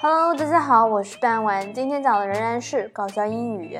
[0.00, 3.78] Hello，大家好，我是半晚，今天讲的仍然是搞笑英语。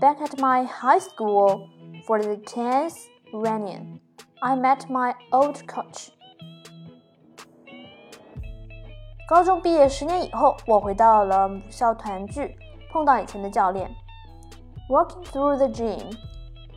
[0.00, 1.68] Back at my high school
[2.06, 2.94] for the 10th
[3.32, 4.00] reunion,
[4.40, 6.08] I met my old coach.
[9.28, 12.56] 高中毕业十年以后，我回到了母校团聚，
[12.92, 13.90] 碰到以前的教练。
[14.88, 16.16] Walking through the gym,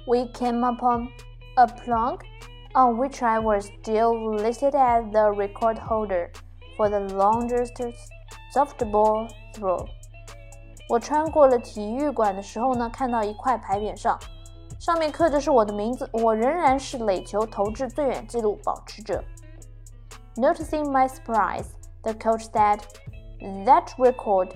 [0.06, 1.08] we came upon
[1.56, 2.20] a plank
[2.76, 6.32] on which I was still listed as the record holder
[6.78, 7.82] for the longest
[8.54, 9.86] softball throw.
[10.90, 14.20] 我穿过了体育馆的时候呢，看到一块牌匾上，
[14.80, 19.24] 上面刻着是我的名字，我仍然是垒球投掷最远纪录保持者。
[20.36, 21.68] Noticing my surprise,
[22.04, 22.80] the coach said,
[23.66, 24.52] "That record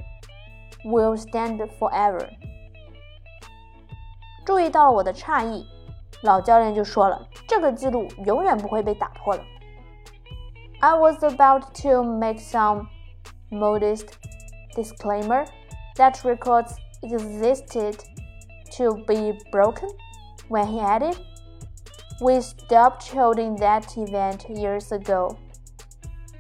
[0.83, 2.29] will stand forever."
[4.45, 5.65] 注意到了我的诧异，
[6.21, 9.43] 老教练就说了：“这个记录永远不会被打破的。”
[10.81, 12.87] I was about to make some
[13.49, 14.07] modest
[14.75, 15.45] disclaimer
[15.95, 17.97] that records existed
[18.77, 19.89] to be broken
[20.49, 21.15] when he added,
[22.21, 25.35] We stopped holding that event years ago.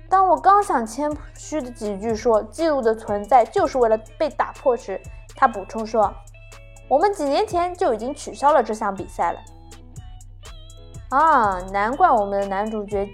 [0.07, 5.01] 当我刚想谦虚的几句说记录的存在就是为了被打破时，
[5.35, 9.39] 他补充说：“我们几年前就已经取消了这项比赛了。”
[11.09, 13.07] 啊，难怪我们的男主角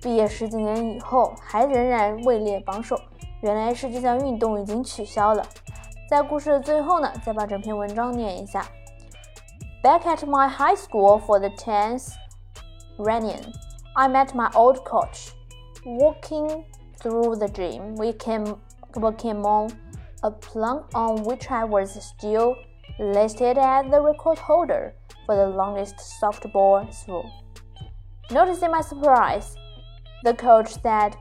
[0.00, 2.96] 毕业十几年以后还仍然位列榜首，
[3.40, 5.44] 原来是这项运动已经取消了。
[6.08, 8.64] 在故事的最后呢，再把整篇文章念一下。
[9.82, 12.10] Back at my high school for the tenth
[12.98, 13.40] reunion,
[13.94, 15.32] I met my old coach.
[15.84, 16.64] Walking
[17.00, 18.56] through the gym, we came
[18.94, 19.70] we came on
[20.22, 22.54] a plank on which I was still
[23.00, 24.94] listed as the record holder
[25.26, 27.24] for the longest softball throw.
[28.30, 29.56] Noticing my surprise,
[30.24, 31.16] the coach said,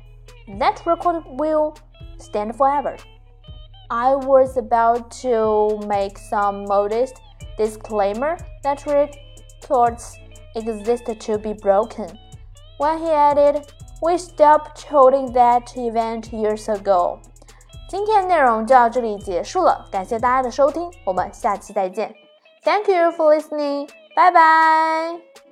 [0.60, 1.76] That record will
[2.18, 2.98] stand forever.
[3.90, 7.20] I was about to make some modest
[7.58, 10.18] disclaimer that records
[10.56, 12.08] exist to be broken.
[12.78, 13.66] When he added,
[14.02, 17.20] We stopped holding that event years ago.
[17.88, 22.25] 今天内容就到这里结束了，感谢大家的收听，我们下期再见。
[22.63, 23.89] Thank you for listening.
[24.15, 25.43] Bye bye.